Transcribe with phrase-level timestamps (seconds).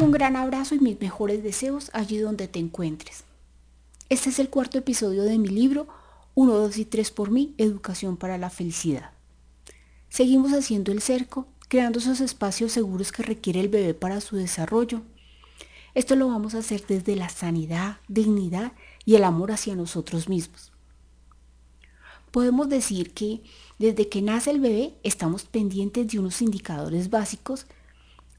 [0.00, 3.24] un gran abrazo y mis mejores deseos allí donde te encuentres.
[4.08, 5.88] Este es el cuarto episodio de mi libro
[6.34, 9.10] 1, 2 y 3 por mí, Educación para la Felicidad.
[10.08, 15.02] Seguimos haciendo el cerco, creando esos espacios seguros que requiere el bebé para su desarrollo.
[15.94, 18.72] Esto lo vamos a hacer desde la sanidad, dignidad
[19.04, 20.72] y el amor hacia nosotros mismos.
[22.30, 23.42] Podemos decir que
[23.78, 27.66] desde que nace el bebé estamos pendientes de unos indicadores básicos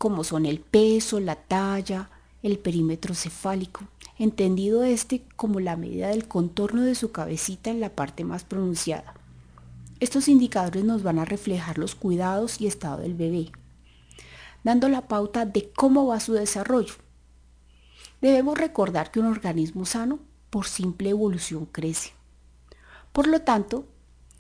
[0.02, 2.10] como son el peso, la talla,
[2.42, 3.82] el perímetro cefálico,
[4.18, 9.14] entendido este como la medida del contorno de su cabecita en la parte más pronunciada.
[10.00, 13.52] Estos indicadores nos van a reflejar los cuidados y estado del bebé,
[14.64, 16.96] dando la pauta de cómo va su desarrollo.
[18.22, 20.18] Debemos recordar que un organismo sano
[20.50, 22.14] por simple evolución crece.
[23.12, 23.86] Por lo tanto,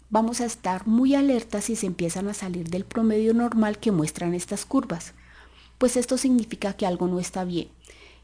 [0.09, 4.33] vamos a estar muy alertas si se empiezan a salir del promedio normal que muestran
[4.33, 5.13] estas curvas,
[5.81, 7.67] pues esto significa que algo no está bien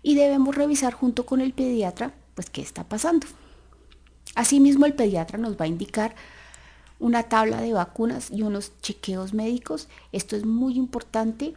[0.03, 3.25] y debemos revisar junto con el pediatra pues qué está pasando.
[4.35, 6.13] Asimismo el pediatra nos va a indicar
[6.99, 9.87] una tabla de vacunas y unos chequeos médicos.
[10.11, 11.55] Esto es muy importante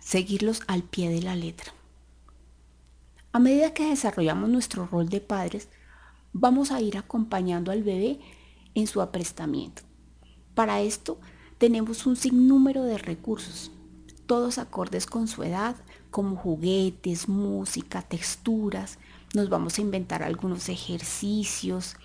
[0.00, 1.74] seguirlos al pie de la letra.
[3.32, 5.68] A medida que desarrollamos nuestro rol de padres,
[6.32, 8.20] vamos a ir acompañando al bebé
[8.76, 9.82] en su aprestamiento.
[10.54, 11.18] Para esto
[11.58, 13.72] tenemos un sinnúmero de recursos,
[14.32, 15.76] todos acordes con su edad,
[16.10, 18.98] como juguetes, música, texturas.
[19.34, 21.96] Nos vamos a inventar algunos ejercicios.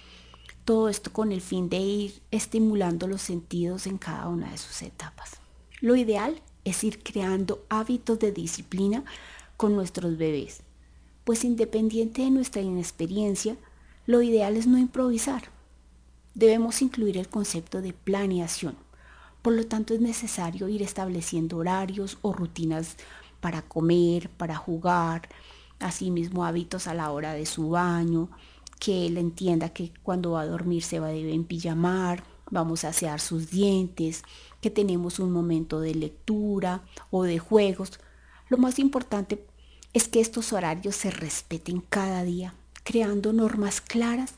[0.65, 4.81] Todo esto con el fin de ir estimulando los sentidos en cada una de sus
[4.81, 5.37] etapas.
[5.79, 9.05] Lo ideal es ir creando hábitos de disciplina
[9.55, 10.63] con nuestros bebés,
[11.23, 13.55] pues independiente de nuestra inexperiencia,
[14.05, 15.43] lo ideal es no improvisar.
[16.33, 18.75] Debemos incluir el concepto de planeación
[19.47, 22.97] por lo tanto es necesario ir estableciendo horarios o rutinas
[23.39, 25.29] para comer, para jugar,
[25.79, 28.27] asimismo hábitos a la hora de su baño,
[28.77, 32.89] que él entienda que cuando va a dormir se va a debe pijamar, vamos a
[32.89, 34.23] asear sus dientes,
[34.59, 38.01] que tenemos un momento de lectura o de juegos.
[38.49, 39.47] Lo más importante
[39.93, 42.53] es que estos horarios se respeten cada día,
[42.83, 44.33] creando normas claras,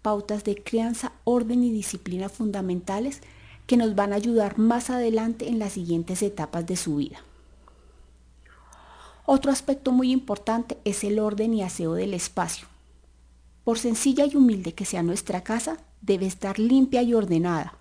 [0.00, 3.20] pautas de crianza, orden y disciplina fundamentales
[3.66, 7.18] que nos van a ayudar más adelante en las siguientes etapas de su vida.
[9.26, 12.66] Otro aspecto muy importante es el orden y aseo del espacio.
[13.64, 17.78] Por sencilla y humilde que sea nuestra casa, debe estar limpia y ordenada.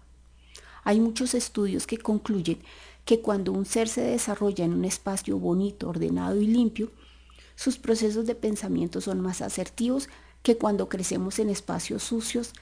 [0.86, 2.60] Hay muchos estudios que concluyen
[3.04, 6.92] que cuando un ser se desarrolla en un espacio bonito, ordenado y limpio,
[7.56, 10.08] sus procesos de pensamiento son más asertivos
[10.42, 12.54] que cuando crecemos en espacios sucios,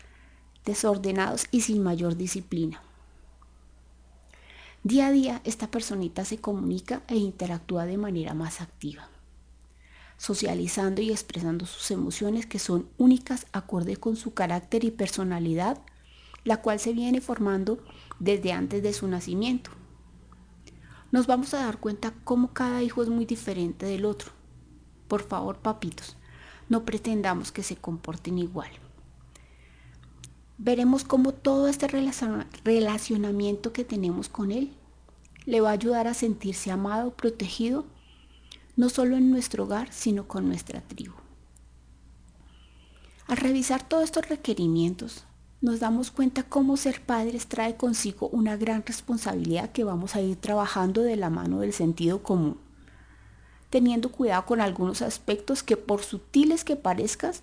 [0.65, 2.81] desordenados y sin mayor disciplina.
[4.83, 9.09] Día a día esta personita se comunica e interactúa de manera más activa,
[10.17, 15.79] socializando y expresando sus emociones que son únicas acorde con su carácter y personalidad,
[16.45, 17.85] la cual se viene formando
[18.17, 19.69] desde antes de su nacimiento.
[21.11, 24.31] Nos vamos a dar cuenta cómo cada hijo es muy diferente del otro.
[25.07, 26.17] Por favor, papitos,
[26.69, 28.71] no pretendamos que se comporten igual
[30.63, 34.71] veremos cómo todo este relacionamiento que tenemos con Él
[35.45, 37.85] le va a ayudar a sentirse amado, protegido,
[38.75, 41.15] no solo en nuestro hogar, sino con nuestra tribu.
[43.25, 45.23] Al revisar todos estos requerimientos,
[45.61, 50.35] nos damos cuenta cómo ser padres trae consigo una gran responsabilidad que vamos a ir
[50.35, 52.57] trabajando de la mano del sentido común,
[53.71, 57.33] teniendo cuidado con algunos aspectos que por sutiles que parezcan,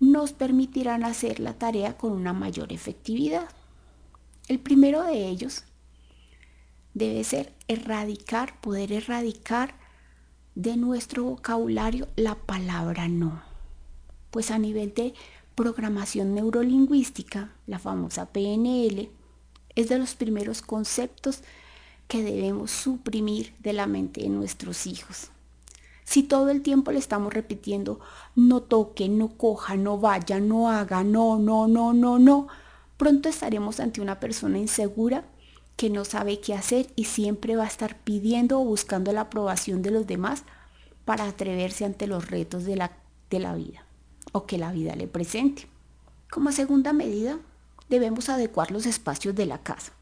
[0.00, 3.48] nos permitirán hacer la tarea con una mayor efectividad.
[4.48, 5.64] El primero de ellos
[6.92, 9.74] debe ser erradicar, poder erradicar
[10.54, 13.42] de nuestro vocabulario la palabra no.
[14.30, 15.14] Pues a nivel de
[15.54, 19.10] programación neurolingüística, la famosa PNL,
[19.74, 21.42] es de los primeros conceptos
[22.08, 25.30] que debemos suprimir de la mente de nuestros hijos.
[26.04, 27.98] Si todo el tiempo le estamos repitiendo,
[28.36, 32.46] no toque, no coja, no vaya, no haga, no, no, no, no, no,
[32.98, 35.24] pronto estaremos ante una persona insegura
[35.76, 39.82] que no sabe qué hacer y siempre va a estar pidiendo o buscando la aprobación
[39.82, 40.44] de los demás
[41.04, 42.92] para atreverse ante los retos de la,
[43.30, 43.84] de la vida
[44.32, 45.66] o que la vida le presente.
[46.30, 47.38] Como segunda medida,
[47.88, 49.92] debemos adecuar los espacios de la casa,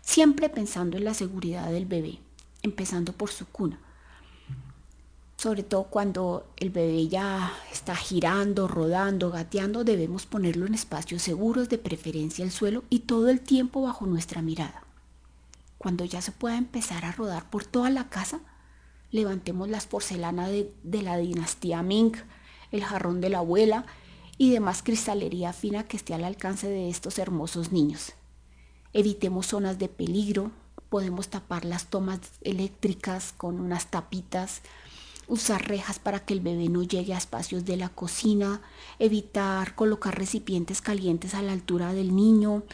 [0.00, 2.20] siempre pensando en la seguridad del bebé,
[2.62, 3.80] empezando por su cuna
[5.42, 11.68] sobre todo cuando el bebé ya está girando, rodando, gateando, debemos ponerlo en espacios seguros,
[11.68, 14.84] de preferencia el suelo y todo el tiempo bajo nuestra mirada.
[15.78, 18.38] Cuando ya se pueda empezar a rodar por toda la casa,
[19.10, 22.12] levantemos las porcelanas de, de la dinastía Ming,
[22.70, 23.84] el jarrón de la abuela
[24.38, 28.12] y demás cristalería fina que esté al alcance de estos hermosos niños.
[28.92, 30.52] Evitemos zonas de peligro,
[30.88, 34.62] podemos tapar las tomas eléctricas con unas tapitas,
[35.32, 38.60] usar rejas para que el bebé no llegue a espacios de la cocina,
[38.98, 42.64] evitar colocar recipientes calientes a la altura del niño.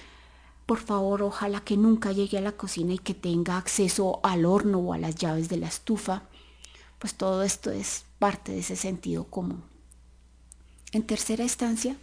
[0.66, 4.80] Por favor, ojalá que nunca llegue a la cocina y que tenga acceso al horno
[4.80, 6.24] o a las llaves de la estufa.
[6.98, 9.62] Pues todo esto es parte de ese sentido común.
[10.90, 11.96] En tercera instancia,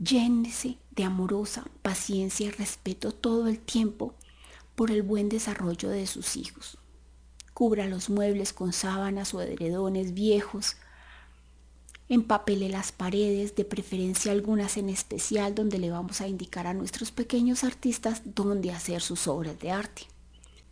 [0.00, 4.16] llénese de amorosa paciencia y respeto todo el tiempo
[4.74, 6.78] por el buen desarrollo de sus hijos.
[7.62, 10.74] Cubra los muebles con sábanas o edredones viejos.
[12.08, 17.12] Empapele las paredes, de preferencia algunas en especial, donde le vamos a indicar a nuestros
[17.12, 20.08] pequeños artistas dónde hacer sus obras de arte.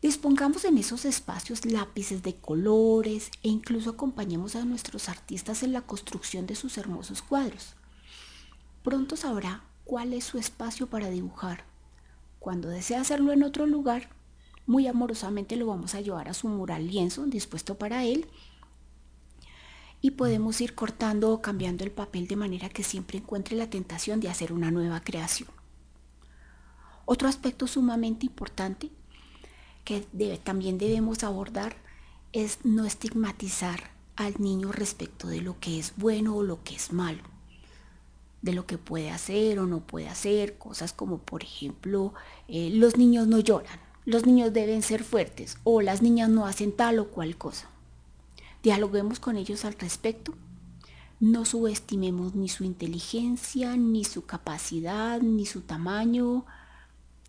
[0.03, 5.83] Dispongamos en esos espacios lápices de colores e incluso acompañemos a nuestros artistas en la
[5.83, 7.77] construcción de sus hermosos cuadros.
[8.83, 11.63] Pronto sabrá cuál es su espacio para dibujar.
[12.41, 14.11] Cuando desee hacerlo en otro lugar,
[14.70, 18.28] muy amorosamente lo vamos a llevar a su mural lienzo dispuesto para él
[20.00, 24.20] y podemos ir cortando o cambiando el papel de manera que siempre encuentre la tentación
[24.20, 25.49] de hacer una nueva creación.
[27.05, 28.90] Otro aspecto sumamente importante
[29.82, 30.02] que
[30.44, 31.75] también debemos abordar
[32.32, 36.93] es no estigmatizar al niño respecto de lo que es bueno o lo que es
[36.93, 37.25] malo,
[38.40, 42.14] de lo que puede hacer o no puede hacer, cosas como por ejemplo
[42.46, 46.73] eh, los niños no lloran, los niños deben ser fuertes o las niñas no hacen
[46.73, 47.69] tal o cual cosa.
[48.62, 50.35] Dialoguemos con ellos al respecto.
[51.19, 56.47] No subestimemos ni su inteligencia, ni su capacidad, ni su tamaño,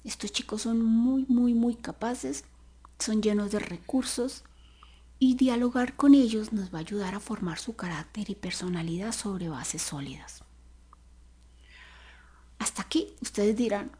[0.03, 2.44] estos chicos son muy, muy, muy capaces,
[2.97, 4.44] son llenos de recursos
[5.19, 9.50] y dialogar con ellos nos va a ayudar a formar su carácter y personalidad sobre
[9.50, 10.44] bases sólidas.
[12.57, 13.91] Hasta aquí ustedes dirán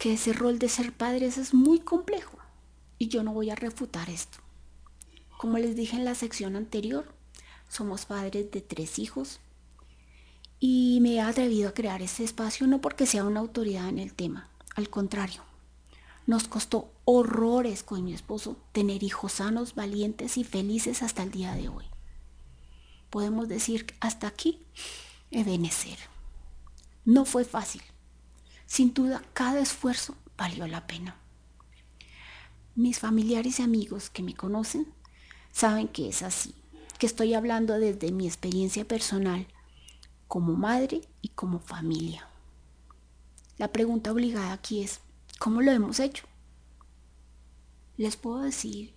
[0.00, 2.38] que ese rol de ser padres es muy complejo
[2.98, 4.38] y yo no voy a refutar esto.
[5.36, 7.14] Como les dije en la sección anterior,
[7.68, 9.40] somos padres de tres hijos
[10.58, 14.14] y me he atrevido a crear este espacio no porque sea una autoridad en el
[14.14, 15.42] tema, al contrario,
[16.26, 21.52] nos costó horrores con mi esposo tener hijos sanos, valientes y felices hasta el día
[21.52, 21.84] de hoy.
[23.10, 24.62] Podemos decir hasta aquí,
[25.30, 25.98] Ebenecer.
[27.04, 27.82] No fue fácil.
[28.70, 31.16] Sin duda, cada esfuerzo valió la pena.
[32.76, 34.86] Mis familiares y amigos que me conocen
[35.50, 36.54] saben que es así,
[36.96, 39.48] que estoy hablando desde mi experiencia personal
[40.28, 42.28] como madre y como familia.
[43.58, 45.00] La pregunta obligada aquí es,
[45.40, 46.28] ¿cómo lo hemos hecho?
[47.96, 48.94] Les puedo decir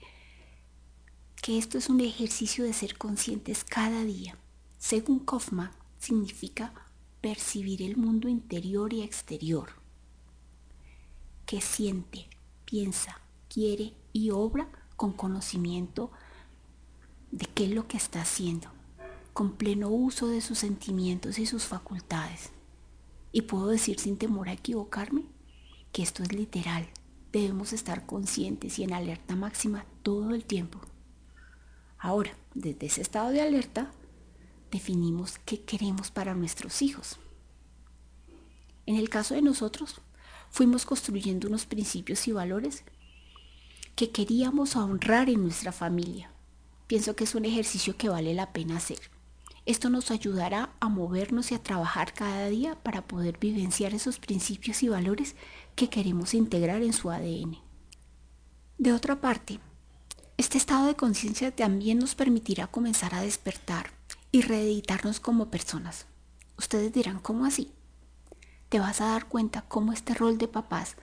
[1.41, 4.37] que esto es un ejercicio de ser conscientes cada día.
[4.77, 6.82] Según Kaufman, significa
[7.23, 9.69] percibir el mundo interior y exterior,
[11.45, 12.27] que siente,
[12.65, 14.67] piensa, quiere y obra
[14.97, 16.11] con conocimiento
[17.31, 18.67] de qué es lo que está haciendo,
[19.31, 22.49] con pleno uso de sus sentimientos y sus facultades.
[23.31, 25.23] Y puedo decir sin temor a equivocarme
[25.93, 26.89] que esto es literal.
[27.31, 30.81] Debemos estar conscientes y en alerta máxima todo el tiempo.
[31.97, 33.93] Ahora, desde ese estado de alerta,
[34.73, 37.17] definimos qué queremos para nuestros hijos.
[38.87, 40.01] En el caso de nosotros,
[40.49, 42.83] fuimos construyendo unos principios y valores
[43.95, 46.31] que queríamos honrar en nuestra familia.
[46.87, 48.99] Pienso que es un ejercicio que vale la pena hacer.
[49.65, 54.81] Esto nos ayudará a movernos y a trabajar cada día para poder vivenciar esos principios
[54.81, 55.35] y valores
[55.75, 57.59] que queremos integrar en su ADN.
[58.79, 59.59] De otra parte,
[60.37, 64.02] este estado de conciencia también nos permitirá comenzar a despertar
[64.33, 66.07] y reeditarnos como personas.
[66.57, 67.71] Ustedes dirán, ¿cómo así?
[68.67, 70.95] Te vas a dar cuenta cómo este rol de papás,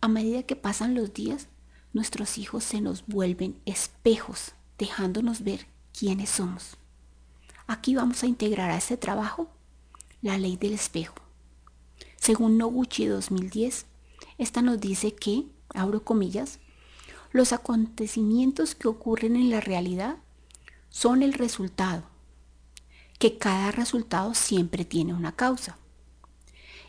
[0.00, 1.48] a medida que pasan los días,
[1.92, 5.66] nuestros hijos se nos vuelven espejos, dejándonos ver
[5.98, 6.76] quiénes somos.
[7.66, 9.50] Aquí vamos a integrar a este trabajo
[10.22, 11.16] la ley del espejo.
[12.14, 13.84] Según Noguchi 2010,
[14.38, 16.60] esta nos dice que, abro comillas,
[17.32, 20.18] los acontecimientos que ocurren en la realidad
[20.88, 22.04] son el resultado,
[23.26, 25.76] que cada resultado siempre tiene una causa.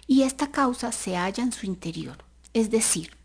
[0.06, 2.17] Y esta causa se halla en su interior.
[2.53, 3.17] Es decir,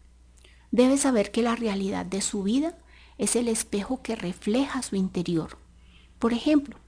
[0.70, 2.74] debe saber que la realidad de su vida
[3.18, 5.58] es el espejo que refleja su interior.
[6.18, 6.78] Por ejemplo,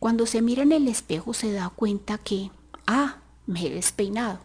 [0.00, 2.50] cuando se mira en el espejo se da cuenta que,
[2.88, 4.40] ah, me he despeinado.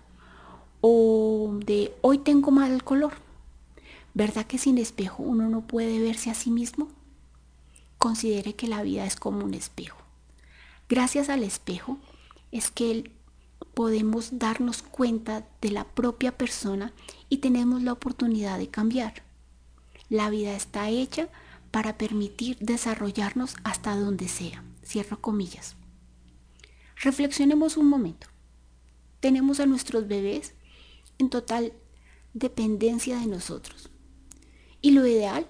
[0.81, 3.13] O de hoy tengo mal color.
[4.13, 6.89] ¿Verdad que sin espejo uno no puede verse a sí mismo?
[7.97, 10.06] Considere que la vida es como un espejo.
[10.89, 11.97] Gracias al espejo
[12.51, 13.11] es que
[13.73, 16.93] podemos darnos cuenta de la propia persona
[17.29, 19.23] y tenemos la oportunidad de cambiar.
[20.09, 21.27] La vida está hecha
[21.71, 24.63] para permitir desarrollarnos hasta donde sea.
[24.85, 25.75] Cierro comillas.
[26.95, 28.27] Reflexionemos un momento.
[29.19, 30.53] Tenemos a nuestros bebés
[31.17, 31.73] en total
[32.33, 33.89] dependencia de nosotros.
[34.81, 35.47] Y lo ideal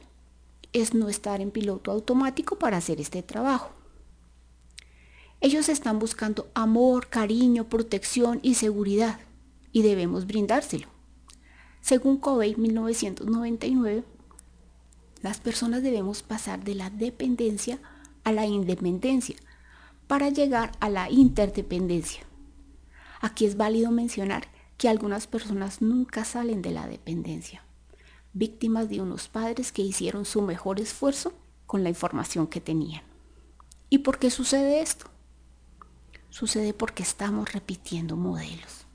[0.74, 3.72] es no estar en piloto automático para hacer este trabajo.
[5.40, 9.20] Ellos están buscando amor, cariño, protección y seguridad
[9.72, 10.88] y debemos brindárselo.
[11.82, 14.04] Según Covey 1999,
[15.22, 17.80] las personas debemos pasar de la dependencia
[18.24, 19.36] a la independencia
[20.08, 22.24] para llegar a la interdependencia.
[23.22, 27.64] Aquí es válido mencionar que algunas personas nunca salen de la dependencia,
[28.34, 31.34] víctimas de unos padres que hicieron su mejor esfuerzo
[31.66, 33.04] con la información que tenían.
[33.90, 35.10] ¿Y por qué sucede esto?
[36.30, 38.86] Sucede porque estamos repitiendo modelos.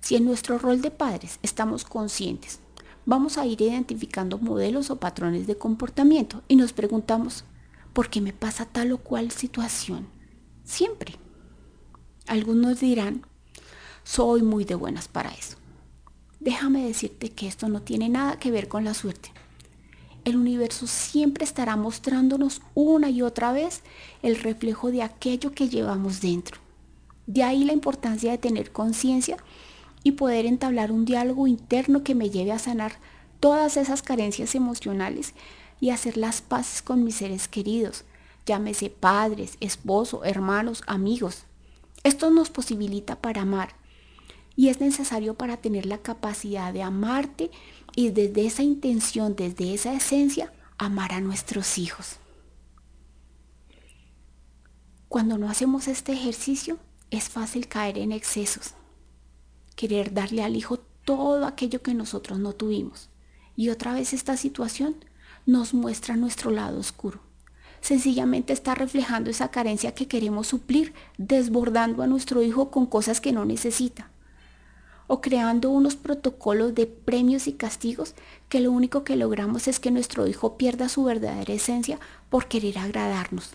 [0.00, 2.60] Si en nuestro rol de padres estamos conscientes,
[3.06, 7.44] vamos a ir identificando modelos o patrones de comportamiento y nos preguntamos,
[7.92, 10.06] ¿por qué me pasa tal o cual situación?
[10.64, 11.14] Siempre.
[12.26, 13.26] Algunos dirán,
[14.04, 15.56] soy muy de buenas para eso.
[16.38, 19.32] Déjame decirte que esto no tiene nada que ver con la suerte.
[20.26, 23.82] El universo siempre estará mostrándonos una y otra vez
[24.22, 26.58] el reflejo de aquello que llevamos dentro.
[27.28, 29.36] De ahí la importancia de tener conciencia
[30.02, 32.94] y poder entablar un diálogo interno que me lleve a sanar
[33.38, 35.32] todas esas carencias emocionales
[35.80, 38.04] y hacer las paces con mis seres queridos,
[38.46, 41.44] llámese padres, esposo, hermanos, amigos.
[42.02, 43.76] Esto nos posibilita para amar
[44.56, 47.52] y es necesario para tener la capacidad de amarte
[47.96, 52.16] y desde esa intención, desde esa esencia, amar a nuestros hijos.
[55.08, 56.78] Cuando no hacemos este ejercicio,
[57.10, 58.74] es fácil caer en excesos,
[59.76, 63.08] querer darle al hijo todo aquello que nosotros no tuvimos.
[63.56, 64.96] Y otra vez esta situación
[65.46, 67.20] nos muestra nuestro lado oscuro.
[67.80, 73.32] Sencillamente está reflejando esa carencia que queremos suplir, desbordando a nuestro hijo con cosas que
[73.32, 74.10] no necesita
[75.06, 78.14] o creando unos protocolos de premios y castigos
[78.48, 81.98] que lo único que logramos es que nuestro hijo pierda su verdadera esencia
[82.28, 83.50] por querer agradarnos,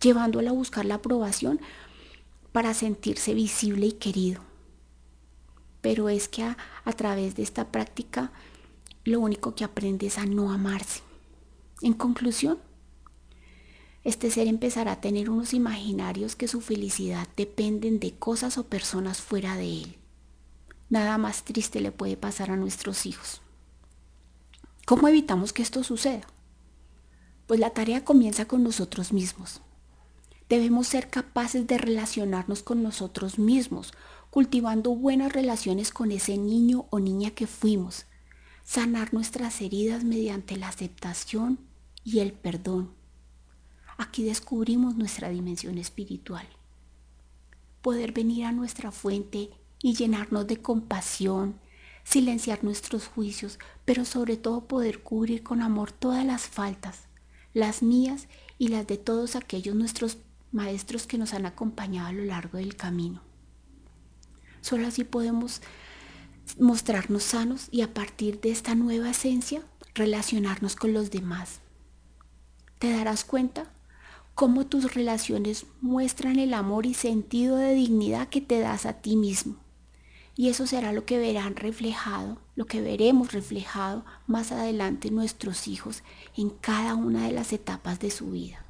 [0.00, 1.60] llevándolo a buscar la aprobación
[2.52, 4.42] para sentirse visible y querido.
[5.80, 8.32] Pero es que a, a través de esta práctica
[9.04, 11.02] lo único que aprende es a no amarse.
[11.82, 12.58] En conclusión,
[14.04, 19.20] este ser empezará a tener unos imaginarios que su felicidad dependen de cosas o personas
[19.20, 19.97] fuera de él.
[20.90, 23.42] Nada más triste le puede pasar a nuestros hijos.
[24.86, 26.26] ¿Cómo evitamos que esto suceda?
[27.46, 29.60] Pues la tarea comienza con nosotros mismos.
[30.48, 33.92] Debemos ser capaces de relacionarnos con nosotros mismos,
[34.30, 38.06] cultivando buenas relaciones con ese niño o niña que fuimos,
[38.64, 41.58] sanar nuestras heridas mediante la aceptación
[42.02, 42.94] y el perdón.
[43.98, 46.48] Aquí descubrimos nuestra dimensión espiritual.
[47.82, 49.50] Poder venir a nuestra fuente
[49.82, 51.58] y llenarnos de compasión,
[52.04, 57.08] silenciar nuestros juicios, pero sobre todo poder cubrir con amor todas las faltas,
[57.54, 60.18] las mías y las de todos aquellos nuestros
[60.52, 63.22] maestros que nos han acompañado a lo largo del camino.
[64.60, 65.60] Solo así podemos
[66.58, 69.62] mostrarnos sanos y a partir de esta nueva esencia
[69.94, 71.60] relacionarnos con los demás.
[72.78, 73.70] Te darás cuenta
[74.34, 79.16] cómo tus relaciones muestran el amor y sentido de dignidad que te das a ti
[79.16, 79.56] mismo.
[80.38, 86.04] Y eso será lo que verán reflejado, lo que veremos reflejado más adelante nuestros hijos
[86.36, 88.64] en cada una de las etapas de su vida.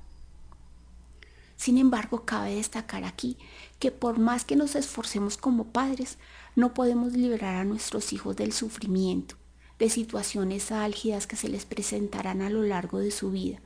[1.57, 3.37] Sin embargo, cabe destacar aquí
[3.79, 6.17] que por más que nos esforcemos como padres,
[6.57, 9.37] no podemos liberar a nuestros hijos del sufrimiento,
[9.79, 13.61] de situaciones álgidas que se les presentarán a lo largo de su vida.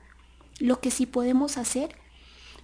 [0.59, 1.95] Lo que sí podemos hacer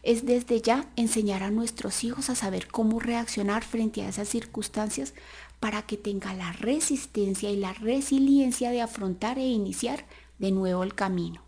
[0.02, 5.14] es desde ya enseñar a nuestros hijos a saber cómo reaccionar frente a esas circunstancias
[5.60, 10.06] para que tenga la resistencia y la resiliencia de afrontar e iniciar
[10.38, 11.42] de nuevo el camino.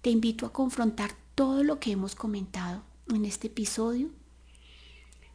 [0.00, 4.10] Te invito a confrontar todo lo que hemos comentado en este episodio.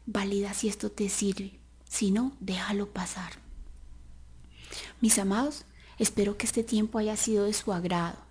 [0.05, 1.59] Valida si esto te sirve.
[1.89, 3.33] Si no, déjalo pasar.
[5.01, 5.65] Mis amados,
[5.99, 8.23] espero que este tiempo haya sido de su agrado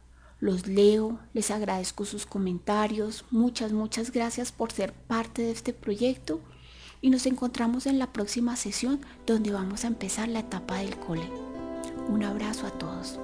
[0.42, 6.40] los leo, les agradezco sus comentarios, muchas, muchas gracias por ser parte de este proyecto
[7.00, 11.30] y nos encontramos en la próxima sesión donde vamos a empezar la etapa del cole.
[12.08, 13.20] Un abrazo a todos.